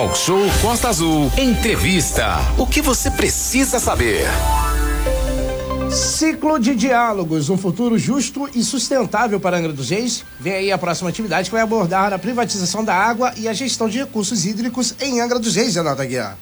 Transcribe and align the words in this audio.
Talk 0.00 0.16
Show 0.16 0.40
Costa 0.62 0.88
Azul. 0.88 1.30
Entrevista. 1.36 2.38
O 2.56 2.66
que 2.66 2.80
você 2.80 3.10
precisa 3.10 3.78
saber? 3.78 4.24
Ciclo 5.90 6.58
de 6.58 6.74
diálogos, 6.74 7.50
um 7.50 7.58
futuro 7.58 7.98
justo 7.98 8.48
e 8.54 8.62
sustentável 8.62 9.38
para 9.38 9.58
Angra 9.58 9.74
dos 9.74 9.90
Reis. 9.90 10.24
Vem 10.40 10.54
aí 10.54 10.72
a 10.72 10.78
próxima 10.78 11.10
atividade 11.10 11.50
que 11.50 11.54
vai 11.54 11.60
abordar 11.60 12.14
a 12.14 12.18
privatização 12.18 12.82
da 12.82 12.94
água 12.94 13.34
e 13.36 13.46
a 13.46 13.52
gestão 13.52 13.90
de 13.90 13.98
recursos 13.98 14.46
hídricos 14.46 14.94
em 15.02 15.20
Angra 15.20 15.38
dos 15.38 15.54
Reis, 15.54 15.74
Renato 15.74 16.00
Aguiar. 16.00 16.38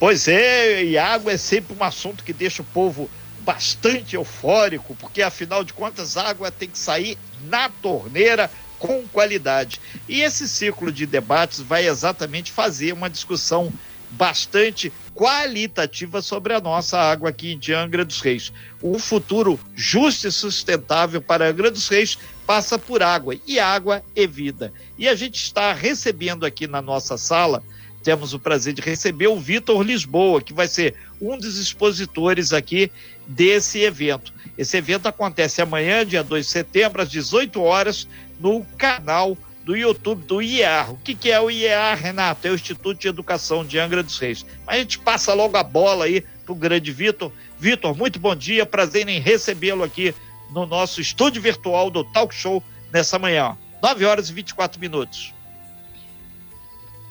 Pois 0.00 0.26
é, 0.26 0.82
e 0.82 0.96
água 0.96 1.32
é 1.32 1.36
sempre 1.36 1.76
um 1.78 1.84
assunto 1.84 2.24
que 2.24 2.32
deixa 2.32 2.62
o 2.62 2.64
povo 2.72 3.10
bastante 3.40 4.16
eufórico, 4.16 4.96
porque 4.98 5.20
afinal 5.20 5.62
de 5.62 5.74
contas, 5.74 6.16
água 6.16 6.50
tem 6.50 6.70
que 6.70 6.78
sair 6.78 7.18
na 7.50 7.68
torneira 7.68 8.50
com 8.78 9.06
qualidade. 9.08 9.80
E 10.08 10.22
esse 10.22 10.48
ciclo 10.48 10.92
de 10.92 11.06
debates 11.06 11.60
vai 11.60 11.86
exatamente 11.86 12.52
fazer 12.52 12.92
uma 12.92 13.10
discussão 13.10 13.72
bastante 14.10 14.92
qualitativa 15.14 16.22
sobre 16.22 16.54
a 16.54 16.60
nossa 16.60 16.98
água 16.98 17.30
aqui 17.30 17.54
de 17.54 17.74
Angra 17.74 18.04
dos 18.04 18.20
Reis. 18.20 18.52
Um 18.82 18.98
futuro 18.98 19.58
justo 19.74 20.28
e 20.28 20.32
sustentável 20.32 21.20
para 21.20 21.48
Angra 21.48 21.70
dos 21.70 21.88
Reis 21.88 22.16
passa 22.46 22.78
por 22.78 23.02
água, 23.02 23.36
e 23.46 23.58
água 23.58 24.02
é 24.16 24.26
vida. 24.26 24.72
E 24.96 25.06
a 25.06 25.14
gente 25.14 25.42
está 25.42 25.72
recebendo 25.72 26.46
aqui 26.46 26.66
na 26.66 26.80
nossa 26.80 27.18
sala, 27.18 27.62
temos 28.08 28.32
o 28.32 28.38
prazer 28.38 28.72
de 28.72 28.80
receber 28.80 29.26
o 29.26 29.38
Vitor 29.38 29.82
Lisboa, 29.82 30.40
que 30.40 30.54
vai 30.54 30.66
ser 30.66 30.94
um 31.20 31.36
dos 31.36 31.58
expositores 31.58 32.54
aqui 32.54 32.90
desse 33.26 33.80
evento. 33.80 34.32
Esse 34.56 34.78
evento 34.78 35.06
acontece 35.06 35.60
amanhã, 35.60 36.06
dia 36.06 36.24
2 36.24 36.46
de 36.46 36.50
setembro, 36.50 37.02
às 37.02 37.10
18 37.10 37.60
horas, 37.60 38.08
no 38.40 38.64
canal 38.78 39.36
do 39.62 39.76
YouTube 39.76 40.24
do 40.24 40.40
IEAR. 40.40 40.90
O 40.90 40.96
que, 40.96 41.14
que 41.14 41.30
é 41.30 41.38
o 41.38 41.50
IEAR, 41.50 41.98
Renato? 41.98 42.48
É 42.48 42.50
o 42.50 42.54
Instituto 42.54 42.98
de 42.98 43.08
Educação 43.08 43.62
de 43.62 43.78
Angra 43.78 44.02
dos 44.02 44.18
Reis. 44.18 44.42
Mas 44.66 44.76
a 44.76 44.78
gente 44.78 44.98
passa 45.00 45.34
logo 45.34 45.58
a 45.58 45.62
bola 45.62 46.06
aí 46.06 46.22
para 46.46 46.52
o 46.54 46.56
grande 46.56 46.90
Vitor. 46.90 47.30
Vitor, 47.60 47.94
muito 47.94 48.18
bom 48.18 48.34
dia, 48.34 48.64
prazer 48.64 49.06
em 49.06 49.20
recebê-lo 49.20 49.84
aqui 49.84 50.14
no 50.50 50.64
nosso 50.64 50.98
estúdio 50.98 51.42
virtual 51.42 51.90
do 51.90 52.02
Talk 52.04 52.34
Show 52.34 52.64
nessa 52.90 53.18
manhã. 53.18 53.54
9 53.82 54.06
horas 54.06 54.30
e 54.30 54.32
24 54.32 54.80
minutos. 54.80 55.34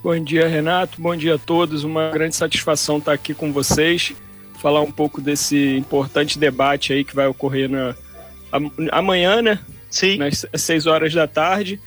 Bom 0.04 0.18
dia, 0.20 0.48
Renato. 0.48 1.02
Bom 1.02 1.16
dia 1.16 1.36
a 1.36 1.40
todos. 1.40 1.84
Uma 1.84 2.12
grande 2.12 2.36
satisfação 2.36 3.00
estar 3.00 3.14
aqui 3.14 3.34
com 3.34 3.52
vocês, 3.52 4.14
falar 4.60 4.82
um 4.82 4.92
pouco 4.92 5.20
desse 5.20 5.76
importante 5.76 6.38
debate 6.38 6.94
aí 6.94 7.04
que 7.04 7.16
vai 7.16 7.28
ocorrer 7.28 7.68
na, 7.68 7.96
amanhã, 8.92 9.42
né? 9.42 9.60
Sim. 9.90 10.18
Nas 10.18 10.46
6 10.54 10.86
horas 10.86 11.14
da 11.14 11.28
tarde. 11.28 11.82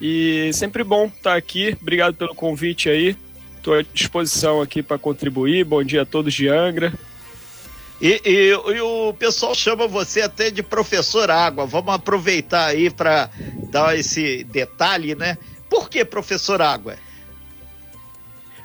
E 0.00 0.50
sempre 0.52 0.84
bom 0.84 1.06
estar 1.06 1.36
aqui. 1.36 1.76
Obrigado 1.80 2.14
pelo 2.14 2.34
convite 2.34 2.88
aí. 2.90 3.16
Estou 3.56 3.74
à 3.74 3.82
disposição 3.82 4.60
aqui 4.60 4.82
para 4.82 4.98
contribuir. 4.98 5.64
Bom 5.64 5.82
dia 5.82 6.02
a 6.02 6.06
todos 6.06 6.34
de 6.34 6.48
Angra. 6.48 6.92
E, 8.00 8.20
e, 8.24 8.50
e, 8.50 8.80
o 8.80 9.14
pessoal 9.14 9.54
chama 9.54 9.86
você 9.86 10.20
até 10.20 10.50
de 10.50 10.62
professor 10.62 11.30
Água. 11.30 11.64
Vamos 11.64 11.94
aproveitar 11.94 12.66
aí 12.66 12.90
para 12.90 13.30
dar 13.70 13.98
esse 13.98 14.44
detalhe, 14.44 15.14
né? 15.14 15.38
Por 15.70 15.88
que 15.88 16.04
professor 16.04 16.60
Água? 16.60 16.96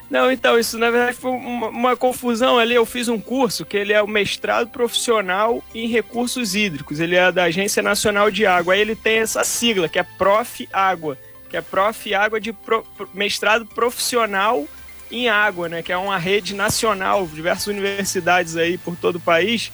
Não, 0.10 0.32
então, 0.32 0.58
isso 0.58 0.78
na 0.78 0.90
verdade 0.90 1.16
foi 1.16 1.32
uma, 1.32 1.68
uma, 1.68 1.96
confusão 1.96 2.58
ali. 2.58 2.74
Eu 2.74 2.86
fiz 2.86 3.08
um 3.08 3.20
curso 3.20 3.66
que 3.66 3.78
ele 3.78 3.94
é 3.94 4.02
o 4.02 4.08
mestrado 4.08 4.70
profissional 4.70 5.64
em 5.74 5.88
recursos 5.88 6.56
hídricos. 6.56 7.00
Ele 7.00 7.16
é 7.16 7.32
da 7.32 7.44
Agência 7.44 7.84
Nacional 7.84 8.32
de 8.32 8.46
Água. 8.46 8.74
Aí 8.74 8.82
ele 8.82 8.96
tem 8.96 9.20
essa 9.20 9.44
sigla, 9.44 9.88
que 9.88 10.00
é 10.00 10.04
Prof. 10.04 10.68
Água, 10.74 11.18
que 11.50 11.56
é 11.56 11.62
Prof. 11.62 12.14
Água 12.14 12.42
de 12.42 12.52
pro, 12.52 12.84
mestrado 13.14 13.66
profissional 13.68 14.68
em 15.12 15.30
água, 15.30 15.70
né? 15.70 15.84
Que 15.84 15.92
é 15.92 15.98
uma 15.98 16.18
rede 16.18 16.56
nacional, 16.56 17.28
diversas 17.28 17.68
universidades 17.68 18.58
aí 18.58 18.78
por 18.78 18.96
todo 18.96 19.18
o 19.18 19.22
país 19.22 19.72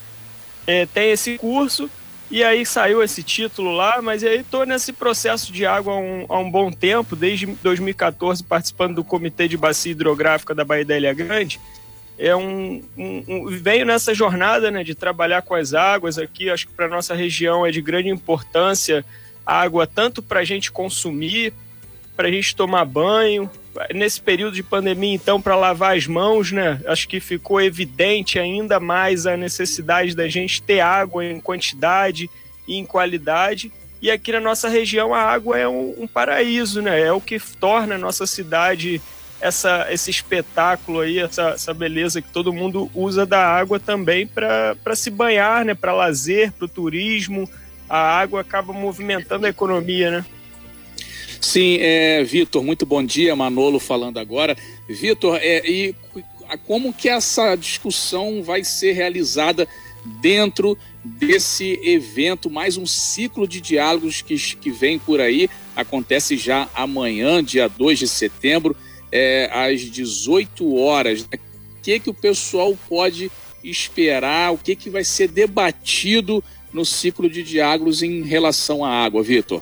é, 0.67 0.85
tem 0.85 1.11
esse 1.11 1.37
curso. 1.37 1.89
E 2.29 2.43
aí 2.43 2.65
saiu 2.65 3.03
esse 3.03 3.21
título 3.21 3.71
lá, 3.71 4.01
mas 4.01 4.23
aí 4.23 4.39
estou 4.39 4.65
nesse 4.65 4.91
processo 4.91 5.53
de 5.53 5.65
água 5.65 5.93
há 5.93 5.97
um, 5.97 6.25
há 6.27 6.39
um, 6.39 6.49
bom 6.49 6.71
tempo, 6.71 7.15
desde 7.15 7.45
2014, 7.45 8.43
participando 8.43 8.95
do 8.95 9.03
Comitê 9.03 9.47
de 9.47 9.55
Bacia 9.55 9.91
Hidrográfica 9.91 10.55
da 10.55 10.65
Baía 10.65 10.85
da 10.85 10.97
Ilha 10.97 11.13
Grande. 11.13 11.59
É 12.17 12.35
um, 12.35 12.81
um, 12.97 13.23
um, 13.27 13.45
venho 13.49 13.85
nessa 13.85 14.13
jornada 14.13 14.71
né, 14.71 14.83
de 14.83 14.95
trabalhar 14.95 15.43
com 15.43 15.53
as 15.53 15.73
águas 15.73 16.17
aqui. 16.17 16.49
Acho 16.49 16.67
que 16.67 16.73
para 16.73 16.87
nossa 16.87 17.13
região 17.13 17.65
é 17.65 17.71
de 17.71 17.81
grande 17.81 18.09
importância 18.09 19.05
a 19.45 19.61
água, 19.61 19.85
tanto 19.85 20.23
para 20.23 20.39
a 20.39 20.43
gente 20.43 20.71
consumir, 20.71 21.53
para 22.15 22.27
a 22.27 22.31
gente 22.31 22.55
tomar 22.55 22.85
banho. 22.85 23.49
Nesse 23.93 24.21
período 24.21 24.53
de 24.53 24.63
pandemia, 24.63 25.13
então, 25.13 25.41
para 25.41 25.55
lavar 25.55 25.97
as 25.97 26.07
mãos, 26.07 26.51
né? 26.51 26.79
Acho 26.85 27.07
que 27.07 27.19
ficou 27.19 27.59
evidente 27.59 28.39
ainda 28.39 28.79
mais 28.79 29.27
a 29.27 29.35
necessidade 29.35 30.15
da 30.15 30.29
gente 30.29 30.61
ter 30.61 30.79
água 30.79 31.25
em 31.25 31.41
quantidade 31.41 32.29
e 32.67 32.77
em 32.77 32.85
qualidade. 32.85 33.71
E 34.01 34.09
aqui 34.09 34.31
na 34.31 34.39
nossa 34.39 34.69
região 34.69 35.13
a 35.13 35.21
água 35.21 35.57
é 35.57 35.67
um, 35.67 35.93
um 35.97 36.07
paraíso, 36.07 36.81
né? 36.81 37.01
É 37.01 37.11
o 37.11 37.19
que 37.19 37.37
torna 37.39 37.95
a 37.95 37.97
nossa 37.97 38.25
cidade 38.25 39.01
essa, 39.41 39.87
esse 39.91 40.09
espetáculo 40.09 41.01
aí, 41.01 41.19
essa, 41.19 41.49
essa 41.49 41.73
beleza 41.73 42.21
que 42.21 42.29
todo 42.29 42.53
mundo 42.53 42.89
usa 42.95 43.25
da 43.25 43.45
água 43.45 43.79
também 43.79 44.25
para 44.25 44.95
se 44.95 45.09
banhar, 45.09 45.65
né? 45.65 45.73
Para 45.73 45.93
lazer, 45.93 46.51
para 46.53 46.65
o 46.65 46.69
turismo. 46.69 47.49
A 47.89 47.97
água 47.97 48.41
acaba 48.41 48.73
movimentando 48.73 49.45
a 49.45 49.49
economia, 49.49 50.09
né? 50.09 50.25
Sim, 51.45 51.77
é, 51.79 52.23
Vitor, 52.23 52.63
muito 52.63 52.87
bom 52.87 53.03
dia, 53.03 53.35
Manolo 53.35 53.79
falando 53.79 54.17
agora. 54.17 54.57
Vitor, 54.89 55.37
é, 55.39 55.61
e 55.63 55.95
como 56.65 56.91
que 56.91 57.07
essa 57.07 57.55
discussão 57.55 58.41
vai 58.41 58.63
ser 58.63 58.93
realizada 58.93 59.67
dentro 60.19 60.75
desse 61.03 61.79
evento, 61.83 62.49
mais 62.49 62.77
um 62.77 62.85
ciclo 62.87 63.47
de 63.47 63.61
diálogos 63.61 64.23
que, 64.23 64.35
que 64.55 64.71
vem 64.71 64.97
por 64.97 65.21
aí, 65.21 65.47
acontece 65.75 66.35
já 66.35 66.67
amanhã, 66.73 67.43
dia 67.43 67.67
2 67.67 67.99
de 67.99 68.07
setembro, 68.07 68.75
é, 69.11 69.47
às 69.53 69.81
18 69.81 70.75
horas. 70.75 71.21
O 71.21 71.27
que, 71.83 71.99
que 71.99 72.09
o 72.09 72.13
pessoal 72.13 72.75
pode 72.89 73.31
esperar, 73.63 74.51
o 74.51 74.57
que, 74.57 74.75
que 74.75 74.89
vai 74.89 75.03
ser 75.03 75.27
debatido 75.27 76.43
no 76.73 76.83
ciclo 76.83 77.29
de 77.29 77.43
diálogos 77.43 78.01
em 78.01 78.23
relação 78.23 78.83
à 78.83 78.89
água, 78.89 79.21
Vitor? 79.21 79.61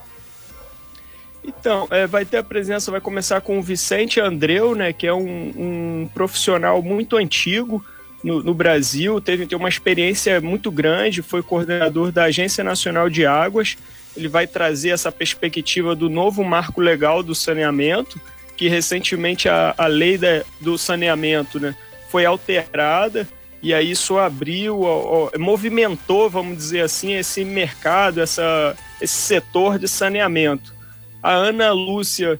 Então, 1.43 1.87
é, 1.91 2.07
vai 2.07 2.23
ter 2.25 2.37
a 2.37 2.43
presença, 2.43 2.91
vai 2.91 3.01
começar 3.01 3.41
com 3.41 3.59
o 3.59 3.61
Vicente 3.61 4.19
Andreu, 4.19 4.75
né, 4.75 4.93
que 4.93 5.05
é 5.05 5.13
um, 5.13 5.53
um 5.57 6.09
profissional 6.13 6.81
muito 6.81 7.17
antigo 7.17 7.83
no, 8.23 8.41
no, 8.41 8.53
Brasil, 8.53 9.19
teve, 9.19 9.45
teve 9.45 9.55
uma 9.55 9.67
experiência 9.67 10.39
muito 10.39 10.71
grande, 10.71 11.21
foi 11.21 11.43
coordenador 11.43 12.11
da 12.11 12.23
Agência 12.23 12.63
Nacional 12.63 13.09
de 13.09 13.25
Águas. 13.25 13.77
Ele 14.15 14.29
vai 14.29 14.47
trazer 14.47 14.89
essa 14.89 15.11
perspectiva 15.11 15.93
do 15.93 16.09
novo 16.09 16.43
marco 16.43 16.79
legal 16.79 17.21
do 17.21 17.35
saneamento, 17.35 18.19
que 18.55 18.69
recentemente 18.69 19.49
a, 19.49 19.75
a 19.77 19.87
lei 19.87 20.17
da, 20.17 20.43
do 20.61 20.77
saneamento 20.77 21.59
né, 21.59 21.75
foi 22.09 22.25
alterada, 22.25 23.27
e 23.61 23.73
aí 23.73 23.91
isso 23.91 24.17
abriu, 24.17 24.81
ó, 24.81 25.29
ó, 25.33 25.39
movimentou, 25.39 26.29
vamos 26.29 26.57
dizer 26.57 26.81
assim, 26.81 27.13
esse 27.13 27.43
mercado, 27.43 28.21
essa, 28.21 28.75
esse 29.01 29.15
setor 29.15 29.79
de 29.79 29.87
saneamento. 29.87 30.73
A 31.23 31.31
Ana 31.31 31.71
Lúcia 31.71 32.37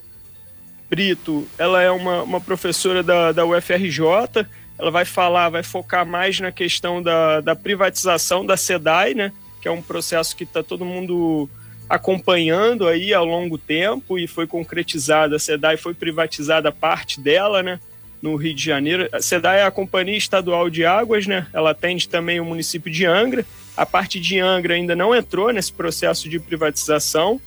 Brito, 0.90 1.48
ela 1.56 1.80
é 1.80 1.90
uma, 1.90 2.22
uma 2.22 2.40
professora 2.40 3.02
da, 3.02 3.32
da 3.32 3.46
UFRJ, 3.46 4.46
ela 4.78 4.90
vai 4.90 5.06
falar, 5.06 5.48
vai 5.48 5.62
focar 5.62 6.06
mais 6.06 6.38
na 6.38 6.52
questão 6.52 7.02
da, 7.02 7.40
da 7.40 7.56
privatização 7.56 8.44
da 8.44 8.58
SEDAI, 8.58 9.14
né? 9.14 9.32
Que 9.62 9.68
é 9.68 9.70
um 9.70 9.80
processo 9.80 10.36
que 10.36 10.44
está 10.44 10.62
todo 10.62 10.84
mundo 10.84 11.48
acompanhando 11.88 12.86
aí 12.86 13.14
ao 13.14 13.24
longo 13.24 13.56
tempo 13.56 14.18
e 14.18 14.26
foi 14.26 14.46
concretizada. 14.46 15.36
A 15.36 15.38
SEDAI 15.38 15.78
foi 15.78 15.94
privatizada 15.94 16.70
parte 16.70 17.20
dela, 17.20 17.62
né? 17.62 17.80
No 18.20 18.36
Rio 18.36 18.54
de 18.54 18.64
Janeiro. 18.64 19.08
A 19.12 19.22
SEDAI 19.22 19.60
é 19.60 19.64
a 19.64 19.70
Companhia 19.70 20.16
Estadual 20.16 20.68
de 20.68 20.84
Águas, 20.84 21.26
né? 21.26 21.46
Ela 21.52 21.70
atende 21.70 22.08
também 22.08 22.38
o 22.38 22.44
município 22.44 22.92
de 22.92 23.06
Angra. 23.06 23.46
A 23.76 23.86
parte 23.86 24.20
de 24.20 24.38
Angra 24.38 24.74
ainda 24.74 24.94
não 24.94 25.14
entrou 25.14 25.50
nesse 25.52 25.72
processo 25.72 26.28
de 26.28 26.38
privatização 26.38 27.40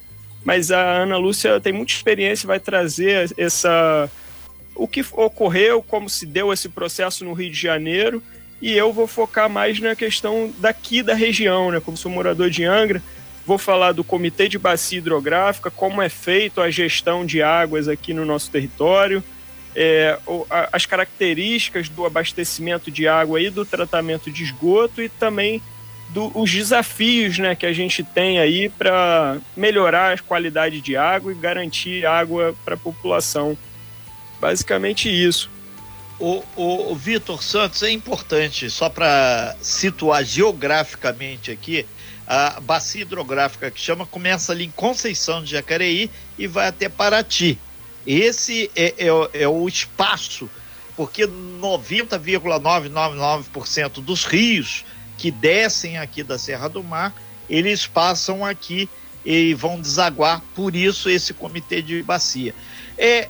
mas 0.48 0.72
a 0.72 1.02
Ana 1.02 1.18
Lúcia 1.18 1.60
tem 1.60 1.74
muita 1.74 1.92
experiência, 1.92 2.48
vai 2.48 2.58
trazer 2.58 3.30
essa 3.36 4.10
o 4.74 4.88
que 4.88 5.04
ocorreu, 5.12 5.84
como 5.84 6.10
se 6.10 6.26
deu 6.26 6.54
esse 6.54 6.70
processo 6.70 7.26
no 7.26 7.34
Rio 7.34 7.52
de 7.52 7.60
Janeiro, 7.60 8.24
e 8.62 8.72
eu 8.72 8.94
vou 8.94 9.08
focar 9.08 9.50
mais 9.50 9.78
na 9.82 9.94
questão 9.94 10.50
daqui 10.58 11.04
da 11.04 11.14
região, 11.14 11.70
né? 11.70 11.82
Como 11.82 11.98
sou 11.98 12.10
morador 12.10 12.50
de 12.50 12.64
Angra, 12.64 13.04
vou 13.46 13.58
falar 13.58 13.92
do 13.92 14.06
Comitê 14.06 14.48
de 14.48 14.58
Bacia 14.58 15.00
Hidrográfica, 15.00 15.70
como 15.70 16.02
é 16.02 16.08
feito 16.08 16.62
a 16.62 16.72
gestão 16.72 17.26
de 17.26 17.42
águas 17.42 17.90
aqui 17.90 18.14
no 18.14 18.24
nosso 18.24 18.50
território, 18.50 19.22
é, 19.76 20.18
as 20.72 20.86
características 20.86 21.90
do 21.90 22.06
abastecimento 22.06 22.90
de 22.90 23.06
água 23.06 23.42
e 23.42 23.50
do 23.50 23.66
tratamento 23.66 24.32
de 24.32 24.44
esgoto 24.44 25.02
e 25.02 25.10
também 25.10 25.62
do, 26.10 26.32
os 26.40 26.52
desafios 26.52 27.38
né, 27.38 27.56
que 27.56 27.66
a 27.66 27.74
gente 27.74 28.04
tem 28.04 28.40
aí 28.40 28.70
para 28.70 29.38
melhorar 29.56 30.14
a 30.14 30.18
qualidade 30.18 30.82
de 30.82 30.96
água 30.96 31.32
e 31.32 31.36
garantir 31.36 32.06
água 32.06 32.56
para 32.64 32.76
a 32.76 32.78
população. 32.78 33.58
basicamente 34.40 35.10
isso. 35.10 35.50
O, 36.20 36.44
o, 36.56 36.92
o 36.92 36.96
Vitor 36.96 37.44
Santos 37.44 37.84
é 37.84 37.92
importante, 37.92 38.70
só 38.70 38.90
para 38.90 39.56
situar 39.62 40.24
geograficamente 40.24 41.52
aqui, 41.52 41.86
a 42.26 42.60
bacia 42.60 43.04
hidrográfica 43.04 43.70
que 43.72 43.80
chama 43.80 44.06
começa 44.06 44.52
ali 44.52 44.66
em 44.66 44.72
Conceição 44.72 45.42
de 45.44 45.52
Jacareí 45.52 46.12
e 46.38 46.48
vai 46.48 46.68
até 46.68 46.90
Paraty. 46.90 47.58
Esse 48.06 48.70
é, 48.76 48.94
é, 48.98 49.08
é 49.34 49.48
o 49.48 49.66
espaço, 49.68 50.50
porque 50.96 51.26
90,999% 51.28 54.02
dos 54.02 54.26
rios 54.26 54.84
que 55.18 55.32
descem 55.32 55.98
aqui 55.98 56.24
da 56.24 56.38
Serra 56.38 56.68
do 56.68 56.84
Mar, 56.84 57.14
eles 57.50 57.88
passam 57.88 58.46
aqui 58.46 58.90
e 59.26 59.54
vão 59.54 59.82
desaguar, 59.82 60.42
por 60.56 60.76
isso 60.76 61.10
esse 61.10 61.34
comitê 61.34 61.82
de 61.82 62.02
bacia. 62.04 62.54
É, 62.98 63.28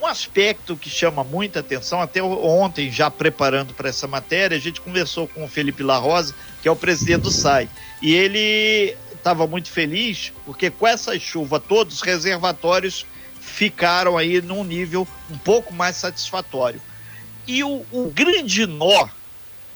um 0.00 0.06
aspecto 0.06 0.76
que 0.76 0.88
chama 0.88 1.24
muita 1.24 1.60
atenção, 1.60 2.00
até 2.00 2.22
ontem, 2.22 2.90
já 2.90 3.10
preparando 3.10 3.74
para 3.74 3.88
essa 3.88 4.06
matéria, 4.06 4.56
a 4.56 4.60
gente 4.60 4.80
conversou 4.80 5.26
com 5.26 5.44
o 5.44 5.48
Felipe 5.48 5.82
La 5.82 5.96
Rosa, 5.96 6.34
que 6.62 6.68
é 6.68 6.70
o 6.70 6.76
presidente 6.76 7.22
do 7.22 7.30
SAI, 7.30 7.68
e 8.00 8.14
ele 8.14 8.96
estava 9.12 9.46
muito 9.46 9.68
feliz 9.70 10.32
porque 10.44 10.70
com 10.70 10.86
essa 10.86 11.18
chuva 11.18 11.58
todos 11.58 11.96
os 11.96 12.00
reservatórios 12.02 13.04
ficaram 13.40 14.16
aí 14.16 14.40
num 14.40 14.62
nível 14.62 15.08
um 15.28 15.38
pouco 15.38 15.74
mais 15.74 15.96
satisfatório. 15.96 16.80
E 17.46 17.64
o, 17.64 17.84
o 17.90 18.10
grande 18.14 18.66
nó 18.66 19.08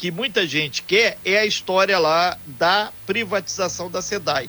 que 0.00 0.10
muita 0.10 0.46
gente 0.46 0.82
quer 0.82 1.18
é 1.26 1.40
a 1.40 1.44
história 1.44 1.98
lá 1.98 2.38
da 2.46 2.90
privatização 3.04 3.90
da 3.90 4.00
SEDAI. 4.00 4.48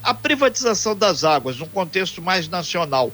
A 0.00 0.14
privatização 0.14 0.94
das 0.94 1.24
águas, 1.24 1.58
num 1.58 1.66
contexto 1.66 2.22
mais 2.22 2.46
nacional, 2.46 3.12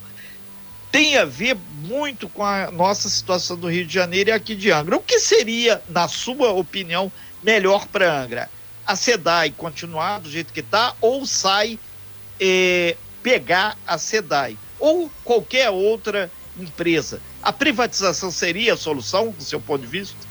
tem 0.93 1.17
a 1.17 1.25
ver 1.25 1.57
muito 1.85 2.29
com 2.29 2.45
a 2.45 2.71
nossa 2.71 3.09
situação 3.09 3.57
do 3.57 3.71
Rio 3.71 3.87
de 3.87 3.95
Janeiro 3.95 4.29
e 4.29 4.33
aqui 4.35 4.55
de 4.55 4.71
Angra. 4.71 4.99
O 4.99 5.01
que 5.01 5.19
seria, 5.19 5.83
na 5.89 6.07
sua 6.09 6.53
opinião, 6.53 7.11
melhor 7.43 7.87
para 7.87 8.21
Angra? 8.23 8.51
A 8.87 8.95
SEDAI 8.95 9.51
continuar 9.53 10.21
do 10.21 10.31
jeito 10.31 10.53
que 10.53 10.61
está 10.61 10.95
ou 11.01 11.25
sai 11.25 11.79
eh, 12.39 12.99
pegar 13.23 13.79
a 13.87 13.97
SEDAI? 13.97 14.59
Ou 14.79 15.11
qualquer 15.25 15.71
outra 15.71 16.31
empresa? 16.55 17.23
A 17.43 17.51
privatização 17.51 18.31
seria 18.31 18.75
a 18.75 18.77
solução, 18.77 19.31
do 19.31 19.43
seu 19.43 19.59
ponto 19.59 19.81
de 19.81 19.87
vista? 19.87 20.29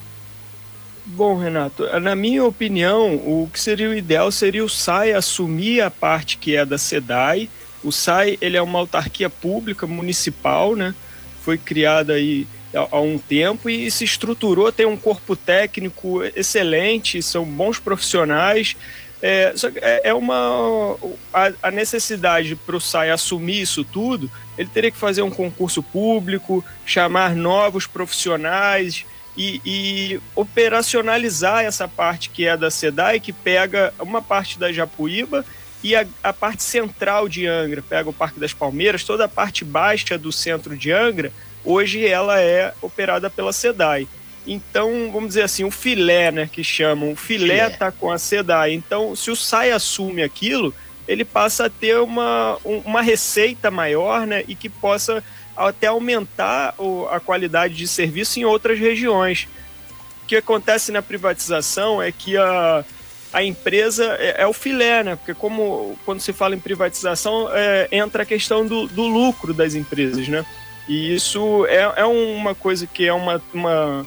Bom, 1.10 1.36
Renato, 1.36 1.84
na 2.00 2.14
minha 2.14 2.44
opinião, 2.44 3.14
o 3.14 3.48
que 3.52 3.58
seria 3.58 3.88
o 3.88 3.94
ideal 3.94 4.30
seria 4.30 4.64
o 4.64 4.68
SAI 4.68 5.12
assumir 5.12 5.80
a 5.80 5.90
parte 5.90 6.36
que 6.36 6.54
é 6.54 6.64
da 6.64 6.76
SEDAI 6.76 7.48
o 7.82 7.92
SAI 7.92 8.38
ele 8.40 8.56
é 8.56 8.62
uma 8.62 8.78
autarquia 8.78 9.30
pública 9.30 9.86
municipal, 9.86 10.74
né? 10.74 10.94
Foi 11.42 11.56
criada 11.56 12.14
aí 12.14 12.46
há 12.74 13.00
um 13.00 13.18
tempo 13.18 13.70
e 13.70 13.90
se 13.90 14.04
estruturou, 14.04 14.70
tem 14.70 14.86
um 14.86 14.96
corpo 14.96 15.34
técnico 15.34 16.22
excelente, 16.36 17.22
são 17.22 17.44
bons 17.44 17.78
profissionais. 17.78 18.76
É, 19.20 19.52
é, 19.76 20.10
é 20.10 20.14
uma 20.14 20.96
a, 21.32 21.52
a 21.62 21.70
necessidade 21.70 22.54
para 22.54 22.76
o 22.76 22.80
SAI 22.80 23.10
assumir 23.10 23.62
isso 23.62 23.84
tudo, 23.84 24.30
ele 24.56 24.68
teria 24.72 24.90
que 24.90 24.96
fazer 24.96 25.22
um 25.22 25.30
concurso 25.30 25.82
público, 25.82 26.64
chamar 26.84 27.34
novos 27.34 27.86
profissionais 27.86 29.04
e, 29.38 29.60
e 29.64 30.20
operacionalizar 30.34 31.64
essa 31.64 31.86
parte 31.86 32.28
que 32.28 32.44
é 32.44 32.56
da 32.56 32.72
SEDAI, 32.72 33.20
que 33.20 33.32
pega 33.32 33.94
uma 34.00 34.20
parte 34.20 34.58
da 34.58 34.72
Japuíba 34.72 35.46
e 35.82 35.94
a, 35.94 36.04
a, 36.24 36.32
parte 36.32 36.64
central 36.64 37.28
de 37.28 37.46
Angra, 37.46 37.80
pega 37.80 38.10
o 38.10 38.12
Parque 38.12 38.40
das 38.40 38.52
Palmeiras, 38.52 39.04
toda 39.04 39.26
a 39.26 39.28
parte 39.28 39.64
baixa 39.64 40.18
do 40.18 40.32
centro 40.32 40.76
de 40.76 40.90
Angra, 40.90 41.32
hoje 41.64 42.04
ela 42.04 42.40
é 42.40 42.74
operada 42.82 43.30
pela 43.30 43.52
SEDAI. 43.52 44.08
Então, 44.44 45.08
vamos 45.12 45.28
dizer 45.28 45.42
assim, 45.42 45.62
o 45.62 45.70
filé, 45.70 46.32
né, 46.32 46.50
que 46.50 46.64
chamam, 46.64 47.12
o 47.12 47.16
filé 47.16 47.68
está 47.68 47.92
com 47.92 48.10
a 48.10 48.18
SEDAI. 48.18 48.72
Então, 48.72 49.14
se 49.14 49.30
o 49.30 49.36
SAI 49.36 49.70
assume 49.70 50.20
aquilo, 50.20 50.74
ele 51.06 51.24
passa 51.24 51.66
a 51.66 51.70
ter 51.70 51.98
uma, 52.00 52.58
uma 52.64 53.02
receita 53.02 53.70
maior, 53.70 54.26
né, 54.26 54.42
e 54.48 54.56
que 54.56 54.68
possa 54.68 55.22
até 55.66 55.88
aumentar 55.88 56.74
a 57.10 57.20
qualidade 57.20 57.74
de 57.74 57.88
serviço 57.88 58.38
em 58.38 58.44
outras 58.44 58.78
regiões. 58.78 59.48
O 60.22 60.26
que 60.26 60.36
acontece 60.36 60.92
na 60.92 61.02
privatização 61.02 62.02
é 62.02 62.12
que 62.12 62.36
a, 62.36 62.84
a 63.32 63.42
empresa 63.42 64.04
é, 64.18 64.42
é, 64.42 64.46
o 64.46 64.52
filé, 64.52 65.02
né? 65.02 65.16
Porque 65.16 65.34
como 65.34 65.98
quando 66.04 66.20
se 66.20 66.32
fala 66.32 66.54
em 66.54 66.60
privatização, 66.60 67.48
é, 67.52 67.88
entra 67.90 68.22
a 68.22 68.26
questão 68.26 68.66
do, 68.66 68.86
do, 68.86 69.06
lucro 69.06 69.52
das 69.52 69.74
empresas, 69.74 70.28
né? 70.28 70.44
E 70.88 71.14
isso 71.14 71.66
é, 71.66 71.92
é 71.96 72.04
uma 72.04 72.54
coisa 72.54 72.86
que 72.86 73.06
é 73.06 73.12
uma, 73.12 73.42
uma, 73.52 74.06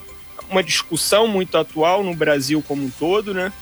uma, 0.50 0.62
discussão 0.62 1.28
muito 1.28 1.56
atual 1.56 2.02
no 2.02 2.14
Brasil 2.14 2.62
como 2.66 2.84
um 2.84 2.90
todo, 2.90 3.32
né? 3.32 3.52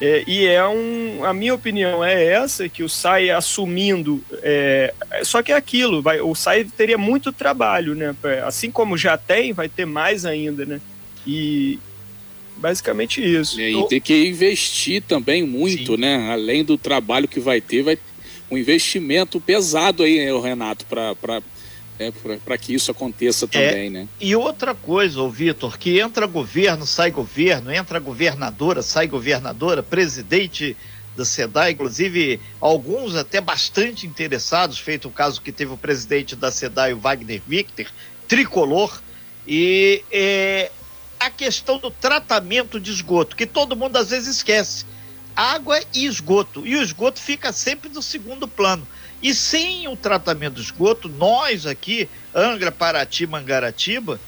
É, 0.00 0.24
e 0.26 0.44
é 0.46 0.66
um, 0.66 1.24
a 1.24 1.32
minha 1.32 1.54
opinião 1.54 2.04
é 2.04 2.24
essa, 2.24 2.68
que 2.68 2.82
o 2.82 2.88
SAI 2.88 3.30
assumindo, 3.30 4.22
é, 4.42 4.92
só 5.22 5.42
que 5.42 5.52
é 5.52 5.56
aquilo, 5.56 6.02
vai, 6.02 6.20
o 6.20 6.34
SAI 6.34 6.64
teria 6.64 6.98
muito 6.98 7.32
trabalho, 7.32 7.94
né? 7.94 8.14
Assim 8.44 8.70
como 8.70 8.98
já 8.98 9.16
tem, 9.16 9.52
vai 9.52 9.68
ter 9.68 9.86
mais 9.86 10.24
ainda, 10.24 10.66
né? 10.66 10.80
E, 11.26 11.78
Basicamente 12.56 13.20
isso. 13.20 13.60
É, 13.60 13.70
e 13.70 13.88
tem 13.88 14.00
que 14.00 14.26
investir 14.26 15.02
também 15.02 15.42
muito, 15.42 15.94
Sim. 15.94 16.00
né? 16.00 16.30
Além 16.32 16.64
do 16.64 16.78
trabalho 16.78 17.26
que 17.28 17.40
vai 17.40 17.60
ter, 17.60 17.82
vai 17.82 17.98
um 18.50 18.56
investimento 18.56 19.40
pesado 19.40 20.02
aí, 20.02 20.18
né, 20.18 20.40
Renato, 20.40 20.86
para 20.86 21.42
é, 21.98 22.12
para 22.44 22.58
que 22.58 22.74
isso 22.74 22.90
aconteça 22.90 23.46
também, 23.46 23.86
é, 23.86 23.90
né? 23.90 24.08
E 24.20 24.34
outra 24.34 24.74
coisa, 24.74 25.20
ô 25.20 25.30
Vitor, 25.30 25.78
que 25.78 26.00
entra 26.00 26.26
governo, 26.26 26.86
sai 26.86 27.10
governo, 27.10 27.72
entra 27.72 28.00
governadora, 28.00 28.82
sai 28.82 29.06
governadora, 29.06 29.82
presidente 29.82 30.76
da 31.16 31.24
SEDAI, 31.24 31.72
inclusive 31.72 32.40
alguns 32.60 33.14
até 33.14 33.40
bastante 33.40 34.06
interessados, 34.06 34.78
feito 34.78 35.06
o 35.06 35.10
caso 35.10 35.40
que 35.40 35.52
teve 35.52 35.72
o 35.72 35.76
presidente 35.76 36.34
da 36.34 36.50
SEDAI, 36.50 36.92
o 36.92 36.98
Wagner 36.98 37.40
Victor, 37.46 37.86
tricolor, 38.26 39.00
e 39.46 40.02
é, 40.10 40.70
a 41.20 41.30
questão 41.30 41.78
do 41.78 41.90
tratamento 41.90 42.80
de 42.80 42.90
esgoto, 42.90 43.36
que 43.36 43.46
todo 43.46 43.76
mundo 43.76 43.96
às 43.96 44.10
vezes 44.10 44.36
esquece. 44.36 44.84
Água 45.36 45.80
e 45.92 46.06
esgoto. 46.06 46.66
E 46.66 46.76
o 46.76 46.82
esgoto 46.82 47.20
fica 47.20 47.52
sempre 47.52 47.88
no 47.88 48.00
segundo 48.00 48.46
plano. 48.46 48.86
E 49.24 49.34
sem 49.34 49.88
o 49.88 49.96
tratamento 49.96 50.56
do 50.56 50.60
esgoto, 50.60 51.08
nós 51.08 51.64
aqui, 51.64 52.10
Angra, 52.34 52.70
Paraty, 52.70 53.26
Mangaratiba, 53.26 54.20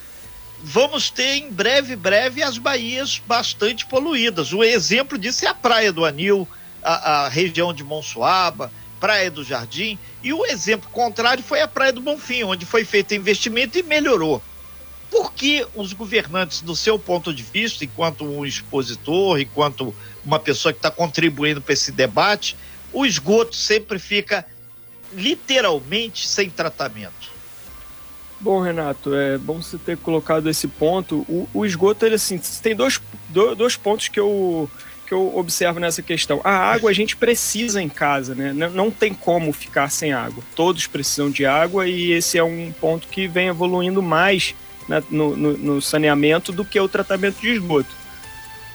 vamos 0.64 1.10
ter 1.10 1.34
em 1.34 1.50
breve, 1.50 1.94
breve, 1.94 2.42
as 2.42 2.56
baías 2.56 3.20
bastante 3.26 3.84
poluídas. 3.84 4.54
O 4.54 4.64
exemplo 4.64 5.18
disso 5.18 5.44
é 5.44 5.48
a 5.48 5.54
Praia 5.54 5.92
do 5.92 6.02
Anil, 6.02 6.48
a, 6.82 7.24
a 7.24 7.28
região 7.28 7.74
de 7.74 7.84
Monsuaba, 7.84 8.72
Praia 8.98 9.30
do 9.30 9.44
Jardim. 9.44 9.98
E 10.22 10.32
o 10.32 10.46
exemplo 10.46 10.88
contrário 10.88 11.44
foi 11.44 11.60
a 11.60 11.68
Praia 11.68 11.92
do 11.92 12.00
Bonfim, 12.00 12.44
onde 12.44 12.64
foi 12.64 12.82
feito 12.82 13.14
investimento 13.14 13.78
e 13.78 13.82
melhorou. 13.82 14.42
Por 15.10 15.30
que 15.34 15.66
os 15.74 15.92
governantes, 15.92 16.62
do 16.62 16.74
seu 16.74 16.98
ponto 16.98 17.34
de 17.34 17.42
vista, 17.42 17.84
enquanto 17.84 18.24
um 18.24 18.46
expositor, 18.46 19.38
enquanto 19.38 19.94
uma 20.24 20.38
pessoa 20.38 20.72
que 20.72 20.78
está 20.78 20.90
contribuindo 20.90 21.60
para 21.60 21.74
esse 21.74 21.92
debate, 21.92 22.56
o 22.94 23.04
esgoto 23.04 23.54
sempre 23.54 23.98
fica 23.98 24.46
literalmente 25.12 26.26
sem 26.26 26.50
tratamento? 26.50 27.36
Bom, 28.38 28.60
Renato, 28.60 29.14
é 29.14 29.38
bom 29.38 29.62
você 29.62 29.78
ter 29.78 29.96
colocado 29.96 30.48
esse 30.48 30.68
ponto. 30.68 31.24
O, 31.28 31.48
o 31.54 31.66
esgoto, 31.66 32.04
ele 32.04 32.16
assim, 32.16 32.38
tem 32.62 32.76
dois, 32.76 33.00
dois 33.56 33.76
pontos 33.76 34.08
que 34.08 34.20
eu, 34.20 34.70
que 35.06 35.14
eu 35.14 35.36
observo 35.36 35.80
nessa 35.80 36.02
questão. 36.02 36.40
A 36.44 36.50
água 36.50 36.90
a 36.90 36.92
gente 36.92 37.16
precisa 37.16 37.80
em 37.80 37.88
casa, 37.88 38.34
né? 38.34 38.52
Não, 38.52 38.90
tem 38.90 39.14
como 39.14 39.52
ficar 39.52 39.90
sem 39.90 40.12
água. 40.12 40.44
Todos 40.54 40.86
precisam 40.86 41.30
de 41.30 41.46
água 41.46 41.88
e 41.88 42.12
esse 42.12 42.36
é 42.36 42.44
um 42.44 42.72
ponto 42.78 43.08
que 43.08 43.26
vem 43.26 43.48
evoluindo 43.48 44.02
mais 44.02 44.54
no, 45.10 45.36
no, 45.36 45.56
no, 45.56 45.82
saneamento 45.82 46.52
do 46.52 46.64
que 46.64 46.78
o 46.78 46.88
tratamento 46.88 47.40
de 47.40 47.48
esgoto. 47.48 47.90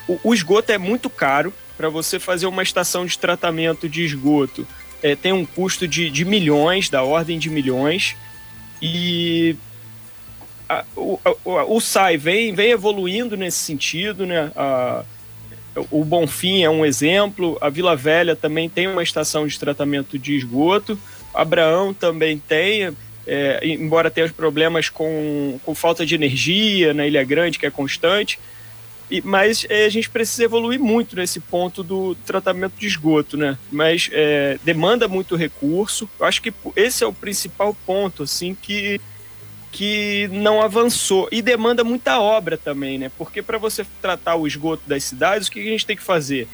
O, 0.08 0.20
o 0.24 0.34
esgoto 0.34 0.72
é 0.72 0.78
muito 0.78 1.10
caro. 1.10 1.54
Para 1.78 1.90
você 1.90 2.20
fazer 2.20 2.46
uma 2.46 2.62
estação 2.62 3.08
de 3.08 3.18
tratamento 3.18 3.90
de 3.90 4.04
esgoto, 4.04 4.68
é, 5.02 5.16
tem 5.16 5.34
um 5.34 5.46
custo 5.46 5.88
de, 5.88 6.10
de 6.10 6.26
milhões, 6.26 6.90
da 6.90 7.04
ordem 7.04 7.40
de 7.40 7.50
milhões. 7.50 8.16
E 8.82 9.56
a, 10.68 10.84
o, 10.96 11.20
o, 11.44 11.76
o 11.76 11.82
SAI 11.82 12.18
vem, 12.18 12.54
vem 12.54 12.72
evoluindo 12.72 13.36
nesse 13.36 13.60
sentido, 13.60 14.26
né? 14.26 14.52
A, 14.56 15.04
o 15.90 16.04
Bonfim 16.04 16.64
é 16.64 16.70
um 16.70 16.86
exemplo, 16.86 17.58
a 17.62 17.70
Vila 17.70 17.96
Velha 17.96 18.36
também 18.36 18.68
tem 18.70 18.88
uma 18.88 19.04
estação 19.04 19.48
de 19.48 19.58
tratamento 19.58 20.20
de 20.20 20.36
esgoto, 20.36 21.00
Abraão 21.34 21.94
também 21.94 22.38
tem, 22.38 22.96
é, 23.26 23.60
embora 23.64 24.12
tenha 24.12 24.26
os 24.26 24.34
problemas 24.34 24.90
com, 24.90 25.58
com 25.64 25.74
falta 25.74 26.06
de 26.06 26.14
energia 26.14 26.94
na 26.94 27.08
Ilha 27.08 27.24
Grande, 27.24 27.58
que 27.58 27.66
é 27.66 27.72
constante, 27.72 28.38
e, 29.12 29.22
mas 29.22 29.66
é, 29.70 29.86
a 29.86 29.90
gente 29.90 30.10
precisa 30.10 30.46
evoluir 30.46 30.80
muito 30.80 31.18
nesse 31.18 31.42
ponto 31.42 31.84
do 31.84 32.16
tratamento 32.16 32.74
de 32.80 32.88
esgoto, 32.88 33.36
né? 33.36 33.58
Mas 33.70 34.10
é, 34.14 34.58
demanda 34.64 35.06
muito 35.08 35.36
recurso. 35.36 36.10
Eu 36.18 36.26
acho 36.26 36.42
que 36.42 36.54
esse 36.78 37.04
é 37.04 37.08
o 37.08 37.12
principal 37.12 37.76
ponto, 37.86 38.24
assim, 38.24 38.56
que 38.56 39.00
que 39.72 40.28
não 40.34 40.62
avançou 40.62 41.30
e 41.32 41.42
demanda 41.42 41.82
muita 41.82 42.20
obra 42.20 42.58
também, 42.58 42.98
né? 42.98 43.10
Porque 43.18 43.42
para 43.42 43.58
você 43.58 43.86
tratar 44.02 44.36
o 44.36 44.46
esgoto 44.46 44.84
das 44.86 45.04
cidades, 45.04 45.48
o 45.48 45.52
que 45.52 45.62
a 45.62 45.64
gente 45.64 45.86
tem 45.86 45.96
que 45.96 46.04
fazer? 46.04 46.48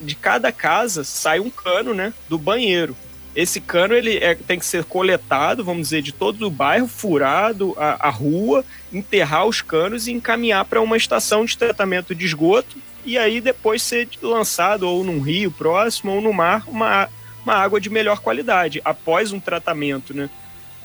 De 0.00 0.14
cada 0.14 0.50
casa 0.50 1.04
sai 1.04 1.38
um 1.38 1.50
cano, 1.50 1.92
né, 1.92 2.14
do 2.28 2.38
banheiro. 2.38 2.96
Esse 3.34 3.60
cano 3.60 3.94
ele 3.94 4.16
é, 4.18 4.34
tem 4.34 4.58
que 4.58 4.66
ser 4.66 4.84
coletado, 4.84 5.64
vamos 5.64 5.82
dizer, 5.82 6.02
de 6.02 6.12
todo 6.12 6.46
o 6.46 6.50
bairro, 6.50 6.88
furado 6.88 7.74
a, 7.78 8.08
a 8.08 8.10
rua, 8.10 8.64
enterrar 8.92 9.46
os 9.46 9.62
canos 9.62 10.08
e 10.08 10.12
encaminhar 10.12 10.64
para 10.64 10.80
uma 10.80 10.96
estação 10.96 11.44
de 11.44 11.56
tratamento 11.56 12.14
de 12.14 12.24
esgoto 12.24 12.76
e 13.04 13.16
aí 13.16 13.40
depois 13.40 13.82
ser 13.82 14.08
lançado 14.20 14.82
ou 14.82 15.04
num 15.04 15.20
rio 15.20 15.50
próximo 15.50 16.12
ou 16.12 16.20
no 16.20 16.32
mar 16.32 16.64
uma, 16.66 17.08
uma 17.44 17.54
água 17.54 17.80
de 17.80 17.88
melhor 17.88 18.20
qualidade 18.20 18.80
após 18.84 19.32
um 19.32 19.40
tratamento, 19.40 20.12
né? 20.12 20.28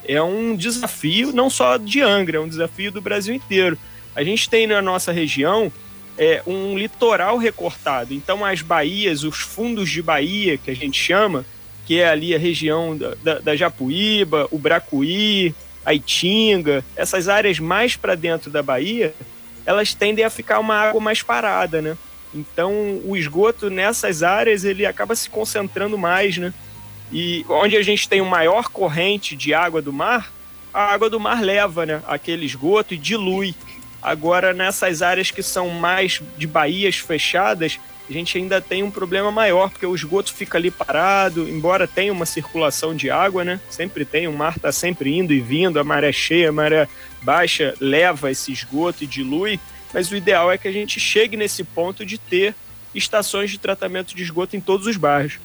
É 0.08 0.22
um 0.22 0.56
desafio 0.56 1.34
não 1.34 1.50
só 1.50 1.78
de 1.78 2.02
Angra, 2.02 2.38
é 2.38 2.40
um 2.40 2.48
desafio 2.48 2.92
do 2.92 3.02
Brasil 3.02 3.34
inteiro. 3.34 3.78
A 4.16 4.24
gente 4.24 4.48
tem 4.48 4.68
na 4.68 4.82
nossa 4.82 5.12
região 5.12 5.72
é, 6.16 6.44
um 6.46 6.78
litoral 6.78 7.38
recortado, 7.38 8.14
então 8.14 8.46
as 8.46 8.62
baías, 8.62 9.24
os 9.24 9.40
fundos 9.40 9.90
de 9.90 10.04
baía 10.04 10.58
que 10.58 10.70
a 10.70 10.76
gente 10.76 11.02
chama, 11.02 11.44
que 11.86 12.00
é 12.00 12.10
ali 12.10 12.34
a 12.34 12.40
região 12.40 12.98
da, 12.98 13.16
da, 13.24 13.40
da 13.40 13.56
Japuíba, 13.56 14.48
o 14.52 14.58
Bracuí, 14.58 15.54
a 15.86 15.94
Itinga, 15.94 16.84
essas 16.96 17.30
áreas 17.30 17.60
mais 17.60 17.96
para 17.96 18.16
dentro 18.16 18.50
da 18.50 18.64
Bahia, 18.64 19.14
elas 19.66 19.94
tendem 19.94 20.26
a 20.26 20.30
ficar 20.30 20.60
uma 20.60 20.76
água 20.76 21.00
mais 21.00 21.22
parada, 21.22 21.82
né? 21.82 21.98
Então, 22.34 23.00
o 23.06 23.16
esgoto 23.16 23.70
nessas 23.70 24.24
áreas 24.24 24.66
ele 24.66 24.86
acaba 24.86 25.16
se 25.16 25.30
concentrando 25.30 25.98
mais, 25.98 26.38
né? 26.38 26.54
E 27.12 27.46
onde 27.48 27.78
a 27.78 27.84
gente 27.84 28.10
tem 28.10 28.20
uma 28.20 28.32
maior 28.32 28.70
corrente 28.70 29.36
de 29.36 29.54
água 29.54 29.82
do 29.82 29.94
mar, 29.94 30.34
a 30.74 30.92
água 30.92 31.10
do 31.10 31.20
mar 31.20 31.42
leva, 31.42 31.86
né, 31.86 32.02
aquele 32.06 32.46
esgoto 32.46 32.94
e 32.94 32.98
dilui. 32.98 33.56
Agora, 34.02 34.54
nessas 34.54 35.02
áreas 35.02 35.32
que 35.32 35.42
são 35.42 35.70
mais 35.70 36.22
de 36.38 36.46
baías 36.46 36.98
fechadas, 36.98 37.80
a 38.10 38.14
gente 38.14 38.38
ainda 38.38 38.62
tem 38.62 38.84
um 38.84 38.92
problema 38.92 39.32
maior, 39.32 39.70
porque 39.70 39.86
o 39.86 39.96
esgoto 39.96 40.34
fica 40.34 40.58
ali 40.58 40.70
parado, 40.70 41.50
embora 41.50 41.88
tenha 41.88 42.14
uma 42.14 42.26
circulação 42.26 42.96
de 42.96 43.10
água, 43.10 43.44
né? 43.44 43.60
Sempre 43.70 44.06
tem, 44.06 44.28
o 44.28 44.34
mar 44.34 44.56
está 44.56 44.72
sempre 44.72 45.16
indo 45.18 45.34
e 45.34 45.40
vindo, 45.40 45.80
a 45.80 45.84
maré 45.84 46.12
cheia, 46.12 46.50
a 46.50 46.52
maré 46.52 46.88
baixa 47.22 47.74
leva 47.80 48.30
esse 48.30 48.52
esgoto 48.52 49.04
e 49.04 49.08
dilui, 49.08 49.60
mas 49.94 50.12
o 50.12 50.16
ideal 50.16 50.52
é 50.52 50.58
que 50.58 50.68
a 50.68 50.72
gente 50.72 51.00
chegue 51.00 51.36
nesse 51.36 51.64
ponto 51.64 52.06
de 52.06 52.18
ter 52.18 52.54
estações 52.94 53.50
de 53.50 53.58
tratamento 53.58 54.16
de 54.16 54.22
esgoto 54.22 54.56
em 54.56 54.62
todos 54.62 54.86
os 54.86 54.98
bairros. 54.98 55.40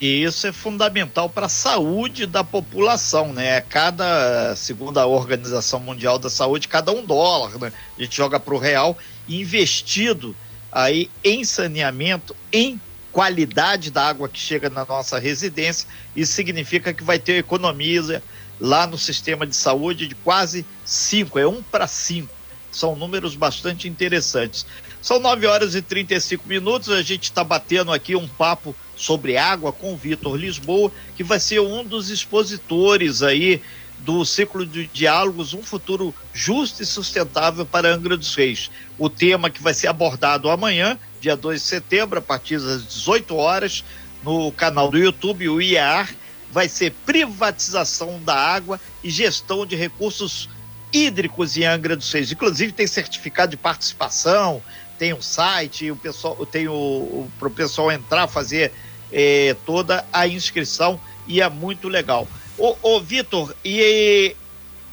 E 0.00 0.22
isso 0.22 0.46
é 0.46 0.52
fundamental 0.52 1.28
para 1.28 1.46
a 1.46 1.50
saúde 1.50 2.26
da 2.26 2.44
população, 2.44 3.32
né? 3.32 3.62
Cada, 3.62 4.54
segundo 4.54 4.98
a 4.98 5.06
Organização 5.06 5.80
Mundial 5.80 6.18
da 6.18 6.28
Saúde, 6.28 6.68
cada 6.68 6.92
um 6.92 7.04
dólar, 7.04 7.58
né? 7.58 7.72
A 7.98 8.02
gente 8.02 8.14
joga 8.14 8.38
para 8.38 8.54
o 8.54 8.58
real 8.58 8.96
investido 9.26 10.36
aí 10.70 11.10
em 11.22 11.44
saneamento, 11.44 12.34
em 12.52 12.80
qualidade 13.12 13.90
da 13.90 14.06
água 14.06 14.28
que 14.28 14.38
chega 14.38 14.68
na 14.68 14.84
nossa 14.84 15.18
residência. 15.18 15.88
Isso 16.14 16.32
significa 16.32 16.92
que 16.92 17.02
vai 17.02 17.18
ter 17.18 17.38
economia 17.38 18.22
lá 18.60 18.86
no 18.86 18.98
sistema 18.98 19.46
de 19.46 19.56
saúde 19.56 20.06
de 20.06 20.14
quase 20.14 20.66
cinco, 20.84 21.38
é 21.38 21.46
um 21.46 21.62
para 21.62 21.86
cinco. 21.86 22.34
São 22.70 22.94
números 22.94 23.34
bastante 23.34 23.88
interessantes. 23.88 24.66
São 25.00 25.18
9 25.18 25.46
horas 25.46 25.74
e 25.74 25.80
35 25.80 26.46
minutos. 26.48 26.90
A 26.90 27.00
gente 27.00 27.24
está 27.24 27.42
batendo 27.42 27.92
aqui 27.92 28.14
um 28.14 28.28
papo 28.28 28.76
sobre 28.94 29.36
água 29.36 29.72
com 29.72 29.94
o 29.94 29.96
Vitor 29.96 30.36
Lisboa, 30.36 30.92
que 31.16 31.22
vai 31.22 31.40
ser 31.40 31.60
um 31.60 31.84
dos 31.84 32.10
expositores 32.10 33.22
aí 33.22 33.62
do 33.98 34.24
ciclo 34.24 34.64
de 34.64 34.86
diálogos 34.86 35.54
Um 35.54 35.62
Futuro 35.62 36.14
Justo 36.32 36.82
e 36.82 36.86
Sustentável 36.86 37.66
para 37.66 37.94
Angra 37.94 38.16
dos 38.16 38.34
Reis. 38.34 38.70
O 38.98 39.08
tema 39.08 39.50
que 39.50 39.62
vai 39.62 39.74
ser 39.74 39.88
abordado 39.88 40.48
amanhã, 40.48 40.98
dia 41.20 41.36
2 41.36 41.60
de 41.60 41.66
setembro, 41.66 42.18
a 42.18 42.22
partir 42.22 42.58
das 42.58 42.86
18 42.86 43.34
horas, 43.34 43.84
no 44.22 44.50
canal 44.52 44.90
do 44.90 44.98
YouTube, 44.98 45.48
o 45.48 45.60
IAR, 45.60 46.08
vai 46.50 46.68
ser 46.68 46.92
privatização 47.04 48.20
da 48.22 48.34
água 48.34 48.80
e 49.02 49.10
gestão 49.10 49.66
de 49.66 49.76
recursos 49.76 50.48
hídricos 50.92 51.56
em 51.56 51.64
Angra 51.64 51.96
dos 51.96 52.10
Reis. 52.12 52.32
Inclusive 52.32 52.72
tem 52.72 52.86
certificado 52.86 53.50
de 53.50 53.56
participação, 53.56 54.62
tem 54.98 55.12
um 55.12 55.20
site, 55.20 55.90
o 55.90 55.96
pessoal 55.96 56.46
tem 56.46 56.68
o, 56.68 57.28
para 57.38 57.48
o 57.48 57.50
pessoal 57.50 57.92
entrar, 57.92 58.26
fazer 58.26 58.72
eh, 59.12 59.54
toda 59.66 60.04
a 60.12 60.26
inscrição 60.26 61.00
e 61.26 61.40
é 61.40 61.48
muito 61.48 61.88
legal. 61.88 62.26
Ô, 62.58 62.76
ô 62.82 63.00
Vitor, 63.00 63.54
e 63.64 64.34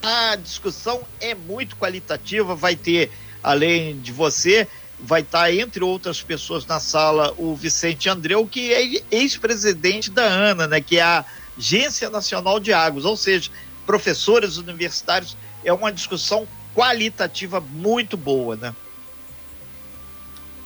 a 0.02 0.36
discussão 0.36 1.02
é 1.22 1.34
muito 1.34 1.78
qualitativa, 1.78 2.56
vai 2.56 2.76
ter, 2.76 3.10
além 3.42 4.00
de 4.00 4.12
você, 4.12 4.68
vai 5.00 5.22
estar, 5.22 5.54
entre 5.54 5.84
outras 5.84 6.22
pessoas 6.22 6.66
na 6.66 6.80
sala, 6.80 7.34
o 7.38 7.56
Vicente 7.56 8.10
Andreu, 8.10 8.46
que 8.46 8.74
é 8.74 9.02
ex-presidente 9.12 10.12
da 10.12 10.24
ANA, 10.24 10.68
né, 10.68 10.82
que 10.82 10.98
é 10.98 11.02
a 11.02 11.26
Agência 11.58 12.10
Nacional 12.10 12.60
de 12.60 12.74
Águas, 12.74 13.06
ou 13.06 13.16
seja, 13.16 13.50
professores 13.86 14.58
universitários. 14.58 15.38
É 15.64 15.72
uma 15.72 15.92
discussão 15.92 16.48
qualitativa 16.76 17.62
muito 17.62 18.18
boa, 18.18 18.56
né? 18.56 18.76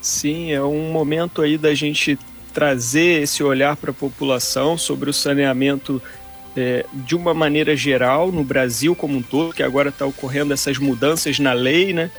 Sim, 0.01 0.51
é 0.51 0.63
um 0.63 0.91
momento 0.91 1.41
aí 1.41 1.57
da 1.57 1.73
gente 1.75 2.17
trazer 2.53 3.21
esse 3.21 3.43
olhar 3.43 3.75
para 3.75 3.91
a 3.91 3.93
população 3.93 4.77
sobre 4.77 5.09
o 5.09 5.13
saneamento 5.13 6.01
é, 6.57 6.85
de 6.91 7.15
uma 7.15 7.35
maneira 7.35 7.75
geral 7.75 8.31
no 8.31 8.43
Brasil 8.43 8.95
como 8.95 9.15
um 9.15 9.21
todo, 9.21 9.53
que 9.53 9.61
agora 9.61 9.89
está 9.89 10.05
ocorrendo 10.05 10.53
essas 10.53 10.79
mudanças 10.79 11.37
na 11.37 11.53
lei, 11.53 11.93
né? 11.93 12.09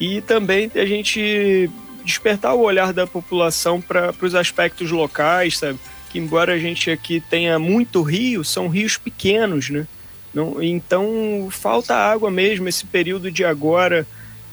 E 0.00 0.22
também 0.22 0.70
a 0.74 0.86
gente 0.86 1.70
despertar 2.02 2.54
o 2.54 2.62
olhar 2.62 2.92
da 2.92 3.06
população 3.06 3.80
para 3.80 4.14
os 4.22 4.34
aspectos 4.34 4.90
locais, 4.90 5.58
sabe? 5.58 5.78
Que 6.10 6.18
embora 6.18 6.54
a 6.54 6.58
gente 6.58 6.90
aqui 6.90 7.20
tenha 7.20 7.58
muito 7.58 8.02
rio, 8.02 8.42
são 8.42 8.68
rios 8.68 8.96
pequenos, 8.96 9.68
né? 9.68 9.86
Não, 10.32 10.62
então 10.62 11.48
falta 11.50 11.94
água 11.94 12.30
mesmo. 12.30 12.68
Esse 12.68 12.86
período 12.86 13.30
de 13.30 13.44
agora 13.44 14.06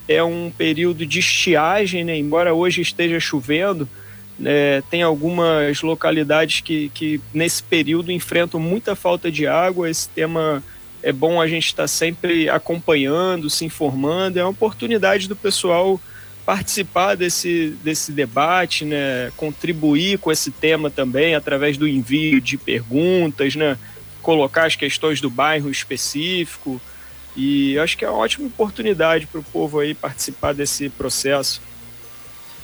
é 0.08 0.22
um 0.22 0.52
período 0.56 1.06
de 1.06 1.20
estiagem, 1.20 2.04
né? 2.04 2.18
Embora 2.18 2.54
hoje 2.54 2.82
esteja 2.82 3.20
chovendo, 3.20 3.88
é, 4.46 4.82
tem 4.90 5.04
algumas 5.04 5.82
localidades 5.82 6.62
que, 6.62 6.90
que 6.90 7.22
nesse 7.34 7.62
período 7.62 8.12
enfrentam 8.12 8.60
muita 8.60 8.96
falta 8.96 9.32
de 9.32 9.46
água. 9.48 9.90
Esse 9.90 10.10
tema 10.10 10.64
é 11.04 11.12
bom 11.12 11.42
a 11.42 11.48
gente 11.48 11.68
estar 11.68 11.84
tá 11.84 11.88
sempre 11.88 12.50
acompanhando, 12.50 13.50
se 13.50 13.66
informando. 13.66 14.40
É 14.40 14.44
uma 14.44 14.52
oportunidade 14.52 15.28
do 15.28 15.36
pessoal 15.36 16.00
participar 16.46 17.16
desse, 17.16 17.78
desse 17.84 18.12
debate, 18.12 18.84
né? 18.84 19.32
contribuir 19.38 20.18
com 20.18 20.32
esse 20.32 20.52
tema 20.52 20.90
também 20.90 21.36
através 21.36 21.78
do 21.78 21.88
envio 21.88 22.42
de 22.42 22.58
perguntas, 22.58 23.56
né? 23.56 23.78
colocar 24.22 24.66
as 24.66 24.76
questões 24.76 25.22
do 25.22 25.30
bairro 25.30 25.70
específico. 25.70 26.82
E 27.36 27.78
acho 27.80 27.98
que 27.98 28.04
é 28.04 28.10
uma 28.10 28.20
ótima 28.20 28.48
oportunidade 28.48 29.28
para 29.28 29.40
o 29.40 29.44
povo 29.44 29.80
aí 29.80 29.94
participar 29.94 30.54
desse 30.54 30.90
processo. 30.90 31.62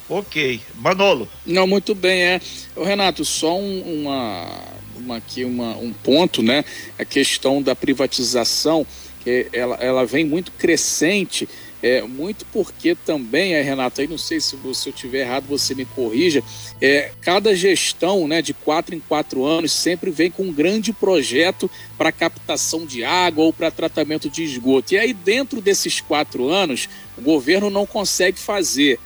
Ok. 0.09 0.61
Manolo. 0.75 1.27
Não, 1.45 1.67
muito 1.67 1.93
bem, 1.93 2.21
é. 2.21 2.41
O 2.75 2.83
Renato, 2.83 3.25
só 3.25 3.57
um, 3.57 4.01
uma, 4.01 4.63
uma, 4.95 5.17
aqui 5.17 5.43
uma, 5.43 5.75
um 5.77 5.91
ponto, 5.91 6.41
né? 6.41 6.63
A 6.97 7.03
questão 7.03 7.61
da 7.61 7.75
privatização, 7.75 8.85
que 9.23 9.47
ela, 9.51 9.75
ela 9.75 10.05
vem 10.05 10.23
muito 10.23 10.51
crescente, 10.53 11.47
é, 11.81 12.01
muito 12.01 12.45
porque 12.51 12.95
também, 12.95 13.53
é, 13.53 13.61
Renato, 13.61 14.01
aí 14.01 14.07
não 14.07 14.17
sei 14.17 14.39
se, 14.39 14.57
se 14.73 14.89
eu 14.89 14.93
tiver 14.93 15.21
errado, 15.21 15.45
você 15.47 15.75
me 15.75 15.85
corrija, 15.85 16.43
é, 16.81 17.11
cada 17.21 17.55
gestão 17.55 18.27
né, 18.27 18.41
de 18.41 18.53
quatro 18.53 18.95
em 18.95 18.99
quatro 18.99 19.45
anos 19.45 19.71
sempre 19.71 20.09
vem 20.09 20.31
com 20.31 20.43
um 20.43 20.53
grande 20.53 20.91
projeto 20.91 21.69
para 21.97 22.11
captação 22.11 22.85
de 22.85 23.03
água 23.03 23.43
ou 23.43 23.53
para 23.53 23.69
tratamento 23.69 24.29
de 24.29 24.43
esgoto. 24.43 24.93
E 24.93 24.97
aí, 24.97 25.13
dentro 25.13 25.61
desses 25.61 26.01
quatro 26.01 26.49
anos, 26.49 26.89
o 27.17 27.21
governo 27.21 27.69
não 27.69 27.85
consegue 27.85 28.39
fazer. 28.39 28.99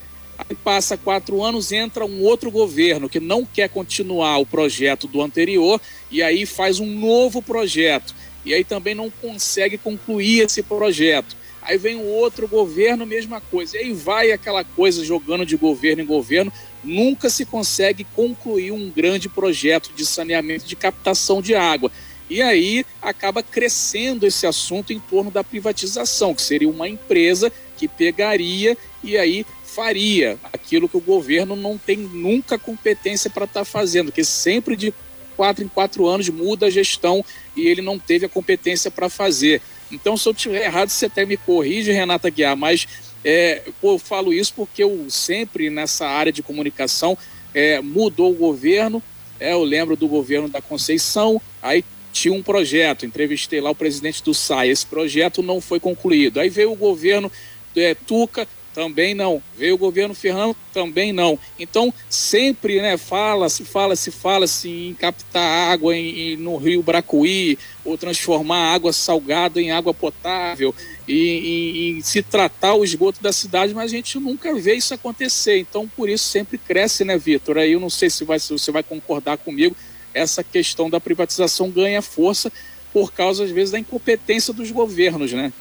Aí 0.49 0.55
passa 0.55 0.97
quatro 0.97 1.43
anos, 1.43 1.71
entra 1.71 2.05
um 2.05 2.21
outro 2.23 2.49
governo 2.49 3.09
que 3.09 3.19
não 3.19 3.45
quer 3.45 3.69
continuar 3.69 4.37
o 4.37 4.45
projeto 4.45 5.07
do 5.07 5.21
anterior 5.21 5.79
e 6.09 6.21
aí 6.21 6.45
faz 6.45 6.79
um 6.79 6.85
novo 6.85 7.41
projeto. 7.41 8.15
E 8.43 8.53
aí 8.53 8.63
também 8.63 8.95
não 8.95 9.09
consegue 9.09 9.77
concluir 9.77 10.45
esse 10.45 10.63
projeto. 10.63 11.35
Aí 11.61 11.77
vem 11.77 11.95
um 11.95 12.07
outro 12.07 12.47
governo, 12.47 13.05
mesma 13.05 13.39
coisa. 13.39 13.77
E 13.77 13.81
aí 13.81 13.93
vai 13.93 14.31
aquela 14.31 14.63
coisa 14.63 15.05
jogando 15.05 15.45
de 15.45 15.55
governo 15.55 16.01
em 16.01 16.05
governo. 16.05 16.51
Nunca 16.83 17.29
se 17.29 17.45
consegue 17.45 18.03
concluir 18.15 18.71
um 18.71 18.89
grande 18.89 19.29
projeto 19.29 19.91
de 19.95 20.03
saneamento, 20.03 20.65
de 20.65 20.75
captação 20.75 21.39
de 21.39 21.53
água. 21.53 21.91
E 22.27 22.41
aí 22.41 22.83
acaba 23.01 23.43
crescendo 23.43 24.25
esse 24.25 24.47
assunto 24.47 24.91
em 24.91 24.99
torno 24.99 25.29
da 25.29 25.43
privatização, 25.43 26.33
que 26.33 26.41
seria 26.41 26.69
uma 26.69 26.89
empresa 26.89 27.51
que 27.81 27.87
pegaria 27.87 28.77
e 29.03 29.17
aí 29.17 29.43
faria 29.65 30.37
aquilo 30.53 30.87
que 30.87 30.97
o 30.97 31.01
governo 31.01 31.55
não 31.55 31.79
tem 31.79 31.97
nunca 31.97 32.59
competência 32.59 33.27
para 33.27 33.45
estar 33.45 33.61
tá 33.61 33.65
fazendo, 33.65 34.11
que 34.11 34.23
sempre 34.23 34.75
de 34.75 34.93
quatro 35.35 35.63
em 35.63 35.67
quatro 35.67 36.05
anos 36.05 36.29
muda 36.29 36.67
a 36.67 36.69
gestão 36.69 37.25
e 37.55 37.67
ele 37.67 37.81
não 37.81 37.97
teve 37.97 38.27
a 38.27 38.29
competência 38.29 38.91
para 38.91 39.09
fazer. 39.09 39.63
Então, 39.91 40.15
se 40.15 40.29
eu 40.29 40.33
estiver 40.33 40.65
errado, 40.65 40.89
você 40.89 41.07
até 41.07 41.25
me 41.25 41.37
corrige, 41.37 41.91
Renata 41.91 42.29
Guiar, 42.29 42.55
mas 42.55 42.87
é, 43.25 43.63
eu 43.81 43.97
falo 43.97 44.31
isso 44.31 44.53
porque 44.55 44.83
eu 44.83 45.07
sempre 45.09 45.71
nessa 45.71 46.05
área 46.05 46.31
de 46.31 46.43
comunicação 46.43 47.17
é, 47.51 47.81
mudou 47.81 48.31
o 48.31 48.35
governo. 48.35 49.01
É, 49.39 49.53
eu 49.53 49.63
lembro 49.63 49.95
do 49.95 50.07
governo 50.07 50.47
da 50.47 50.61
Conceição, 50.61 51.41
aí 51.59 51.83
tinha 52.11 52.33
um 52.33 52.43
projeto, 52.43 53.05
entrevistei 53.05 53.61
lá 53.61 53.71
o 53.71 53.75
presidente 53.75 54.21
do 54.23 54.33
SAI, 54.33 54.69
esse 54.69 54.85
projeto 54.85 55.41
não 55.41 55.61
foi 55.61 55.79
concluído. 55.79 56.39
Aí 56.39 56.49
veio 56.49 56.71
o 56.71 56.75
governo 56.75 57.31
é, 57.75 57.95
Tuca, 57.95 58.47
também 58.73 59.13
não. 59.13 59.41
Veio 59.57 59.75
o 59.75 59.77
governo 59.77 60.13
Ferrando, 60.13 60.55
também 60.73 61.11
não. 61.11 61.37
Então, 61.59 61.93
sempre 62.09 62.81
né, 62.81 62.97
fala-se, 62.97 63.65
fala-se, 63.65 64.11
fala-se 64.11 64.69
em 64.69 64.93
captar 64.93 65.71
água 65.71 65.95
em, 65.95 66.33
em, 66.33 66.37
no 66.37 66.57
rio 66.57 66.81
Bracuí, 66.81 67.57
ou 67.83 67.97
transformar 67.97 68.73
água 68.73 68.93
salgada 68.93 69.61
em 69.61 69.71
água 69.71 69.93
potável, 69.93 70.73
e, 71.07 71.99
se 72.03 72.21
tratar 72.21 72.75
o 72.75 72.85
esgoto 72.85 73.21
da 73.21 73.33
cidade, 73.33 73.73
mas 73.73 73.91
a 73.91 73.95
gente 73.95 74.17
nunca 74.19 74.53
vê 74.55 74.75
isso 74.75 74.93
acontecer. 74.93 75.57
Então, 75.59 75.87
por 75.87 76.09
isso 76.09 76.25
sempre 76.25 76.57
cresce, 76.57 77.03
né, 77.03 77.17
Vitor? 77.17 77.57
Aí 77.57 77.73
eu 77.73 77.79
não 77.79 77.89
sei 77.89 78.09
se, 78.09 78.23
vai, 78.23 78.39
se 78.39 78.53
você 78.53 78.71
vai 78.71 78.83
concordar 78.83 79.37
comigo, 79.37 79.75
essa 80.13 80.43
questão 80.43 80.89
da 80.89 80.99
privatização 80.99 81.69
ganha 81.69 82.01
força 82.01 82.51
por 82.93 83.11
causa, 83.11 83.43
às 83.43 83.51
vezes, 83.51 83.71
da 83.71 83.79
incompetência 83.79 84.53
dos 84.53 84.71
governos, 84.71 85.33
né? 85.33 85.51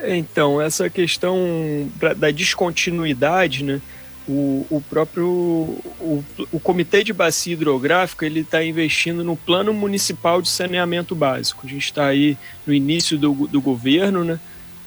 Então, 0.00 0.60
essa 0.60 0.88
questão 0.88 1.90
da 2.16 2.30
descontinuidade, 2.30 3.64
né? 3.64 3.80
O, 4.28 4.66
o 4.68 4.82
próprio 4.90 5.26
o, 5.26 6.22
o 6.52 6.60
Comitê 6.60 7.02
de 7.02 7.14
Bacia 7.14 7.54
Hidrográfica 7.54 8.26
ele 8.26 8.40
está 8.40 8.62
investindo 8.62 9.24
no 9.24 9.34
Plano 9.34 9.72
Municipal 9.72 10.42
de 10.42 10.50
Saneamento 10.50 11.14
Básico. 11.14 11.66
A 11.66 11.68
gente 11.68 11.84
está 11.84 12.06
aí 12.06 12.36
no 12.66 12.74
início 12.74 13.16
do, 13.16 13.48
do 13.48 13.58
governo, 13.58 14.24
né? 14.24 14.38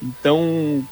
Então, 0.02 0.88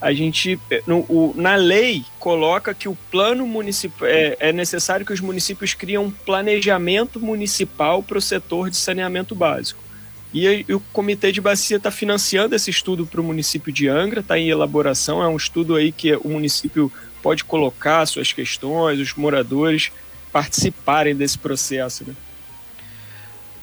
a 0.00 0.12
gente 0.12 0.58
no, 0.86 1.00
o, 1.00 1.34
na 1.36 1.56
lei 1.56 2.04
coloca 2.18 2.72
que 2.72 2.88
o 2.88 2.96
plano 3.10 3.46
municipal 3.46 4.08
é, 4.08 4.36
é, 4.40 4.52
necessário 4.52 5.04
que 5.04 5.12
os 5.12 5.20
municípios 5.20 5.74
criem 5.74 5.98
um 5.98 6.10
planejamento 6.10 7.20
municipal 7.20 8.02
para 8.02 8.18
o 8.18 8.22
setor 8.22 8.70
de 8.70 8.76
saneamento 8.76 9.34
básico. 9.34 9.89
E, 10.32 10.64
e 10.68 10.74
o 10.74 10.80
Comitê 10.92 11.32
de 11.32 11.40
Bacia 11.40 11.76
está 11.76 11.90
financiando 11.90 12.54
esse 12.54 12.70
estudo 12.70 13.04
para 13.04 13.20
o 13.20 13.24
município 13.24 13.72
de 13.72 13.88
Angra, 13.88 14.20
está 14.20 14.38
em 14.38 14.48
elaboração. 14.48 15.22
É 15.22 15.28
um 15.28 15.36
estudo 15.36 15.74
aí 15.74 15.90
que 15.90 16.14
o 16.16 16.28
município 16.28 16.90
pode 17.22 17.44
colocar 17.44 18.06
suas 18.06 18.32
questões, 18.32 18.98
os 19.00 19.14
moradores 19.14 19.90
participarem 20.32 21.14
desse 21.14 21.36
processo. 21.36 22.04
Né? 22.06 22.14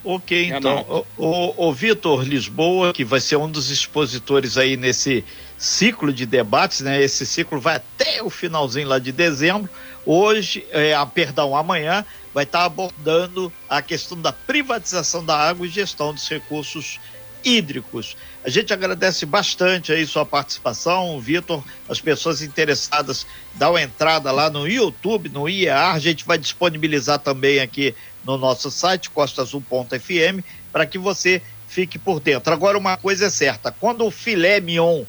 Ok, 0.03 0.51
então, 0.53 1.05
o, 1.17 1.25
o, 1.25 1.67
o 1.67 1.73
Vitor 1.73 2.23
Lisboa, 2.23 2.93
que 2.93 3.03
vai 3.03 3.19
ser 3.19 3.35
um 3.35 3.49
dos 3.49 3.69
expositores 3.69 4.57
aí 4.57 4.77
nesse 4.77 5.23
ciclo 5.57 6.13
de 6.13 6.25
debates, 6.25 6.81
né? 6.81 7.01
Esse 7.01 7.25
ciclo 7.25 7.59
vai 7.59 7.75
até 7.75 8.21
o 8.23 8.29
finalzinho 8.29 8.87
lá 8.87 8.99
de 8.99 9.11
dezembro. 9.11 9.69
Hoje, 10.05 10.65
é, 10.71 10.93
a, 10.93 11.05
perdão, 11.05 11.55
amanhã 11.55 12.05
vai 12.33 12.43
estar 12.43 12.65
abordando 12.65 13.51
a 13.69 13.81
questão 13.81 14.19
da 14.21 14.31
privatização 14.31 15.25
da 15.25 15.35
água 15.35 15.65
e 15.65 15.69
gestão 15.69 16.13
dos 16.13 16.27
recursos 16.27 16.99
hídricos. 17.43 18.17
A 18.43 18.49
gente 18.49 18.73
agradece 18.73 19.25
bastante 19.25 19.91
aí 19.91 20.05
sua 20.05 20.25
participação, 20.25 21.19
Vitor, 21.19 21.63
as 21.87 22.01
pessoas 22.01 22.41
interessadas, 22.41 23.25
dá 23.55 23.69
uma 23.69 23.81
entrada 23.81 24.31
lá 24.31 24.49
no 24.49 24.67
YouTube, 24.67 25.29
no 25.29 25.47
IEAR, 25.47 25.95
a 25.95 25.99
gente 25.99 26.25
vai 26.25 26.37
disponibilizar 26.37 27.19
também 27.19 27.59
aqui 27.59 27.95
no 28.23 28.37
nosso 28.37 28.69
site, 28.69 29.09
costaazul.fm, 29.09 30.43
para 30.71 30.85
que 30.85 30.97
você 30.97 31.41
fique 31.67 31.97
por 31.97 32.19
dentro. 32.19 32.53
Agora, 32.53 32.77
uma 32.77 32.97
coisa 32.97 33.27
é 33.27 33.29
certa, 33.29 33.71
quando 33.71 34.05
o 34.05 34.11
filé 34.11 34.59
mignon 34.59 35.03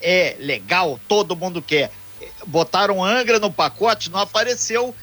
é 0.00 0.36
legal, 0.38 0.98
todo 1.06 1.36
mundo 1.36 1.62
quer, 1.62 1.90
botaram 2.46 3.04
Angra 3.04 3.38
no 3.38 3.52
pacote, 3.52 4.10
não 4.10 4.20
apareceu 4.20 4.94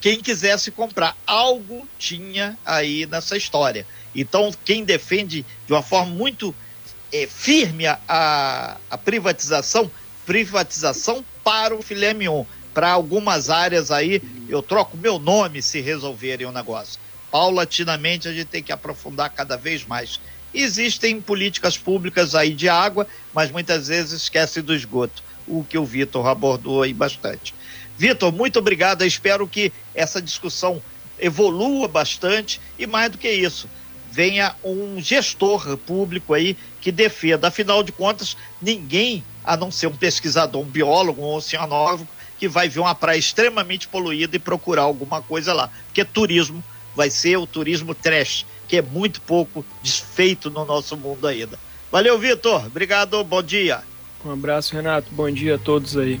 quem 0.00 0.20
quisesse 0.20 0.70
comprar. 0.70 1.16
Algo 1.26 1.86
tinha 1.98 2.56
aí 2.64 3.06
nessa 3.06 3.36
história. 3.36 3.86
Então, 4.14 4.52
quem 4.64 4.84
defende 4.84 5.44
de 5.66 5.72
uma 5.72 5.82
forma 5.82 6.12
muito 6.12 6.54
é, 7.12 7.26
firme 7.26 7.86
a, 7.86 8.76
a 8.90 8.98
privatização, 8.98 9.90
privatização 10.24 11.24
para 11.42 11.74
o 11.74 11.82
filé 11.82 12.14
mignon. 12.14 12.44
Para 12.72 12.90
algumas 12.90 13.50
áreas 13.50 13.90
aí, 13.90 14.22
eu 14.48 14.62
troco 14.62 14.96
meu 14.96 15.18
nome 15.18 15.60
se 15.60 15.80
resolverem 15.80 16.46
o 16.46 16.52
negócio. 16.52 16.98
Paulatinamente, 17.30 18.28
a 18.28 18.32
gente 18.32 18.46
tem 18.46 18.62
que 18.62 18.72
aprofundar 18.72 19.30
cada 19.30 19.56
vez 19.56 19.84
mais. 19.84 20.20
Existem 20.54 21.20
políticas 21.20 21.76
públicas 21.76 22.34
aí 22.34 22.54
de 22.54 22.68
água, 22.68 23.06
mas 23.34 23.50
muitas 23.50 23.88
vezes 23.88 24.22
esquece 24.22 24.60
do 24.62 24.74
esgoto, 24.74 25.22
o 25.46 25.64
que 25.64 25.78
o 25.78 25.84
Vitor 25.84 26.26
abordou 26.26 26.82
aí 26.82 26.92
bastante. 26.92 27.54
Vitor, 27.96 28.32
muito 28.32 28.58
obrigado. 28.58 29.02
Eu 29.02 29.08
espero 29.08 29.46
que 29.46 29.72
essa 29.94 30.20
discussão 30.20 30.82
evolua 31.18 31.86
bastante 31.86 32.60
e 32.78 32.86
mais 32.86 33.10
do 33.10 33.18
que 33.18 33.30
isso, 33.30 33.68
venha 34.10 34.54
um 34.62 35.00
gestor 35.00 35.76
público 35.78 36.34
aí 36.34 36.56
que 36.80 36.90
defenda. 36.90 37.48
Afinal 37.48 37.82
de 37.82 37.92
contas, 37.92 38.36
ninguém, 38.60 39.24
a 39.44 39.56
não 39.56 39.70
ser 39.70 39.86
um 39.86 39.96
pesquisador, 39.96 40.60
um 40.60 40.66
biólogo, 40.66 41.22
um 41.22 41.34
oceanógrafo, 41.34 42.06
que 42.38 42.48
vai 42.48 42.68
ver 42.68 42.80
uma 42.80 42.94
praia 42.94 43.18
extremamente 43.18 43.86
poluída 43.86 44.34
e 44.34 44.38
procurar 44.38 44.82
alguma 44.82 45.22
coisa 45.22 45.54
lá. 45.54 45.70
Porque 45.86 46.04
turismo 46.04 46.62
vai 46.94 47.08
ser 47.08 47.36
o 47.36 47.46
turismo 47.46 47.94
trash, 47.94 48.44
que 48.66 48.76
é 48.76 48.82
muito 48.82 49.20
pouco 49.20 49.64
desfeito 49.82 50.50
no 50.50 50.64
nosso 50.64 50.96
mundo 50.96 51.26
ainda. 51.26 51.58
Valeu, 51.90 52.18
Vitor. 52.18 52.66
Obrigado. 52.66 53.22
Bom 53.22 53.42
dia. 53.42 53.82
Um 54.24 54.32
abraço, 54.32 54.74
Renato. 54.74 55.08
Bom 55.12 55.30
dia 55.30 55.54
a 55.54 55.58
todos 55.58 55.96
aí. 55.96 56.20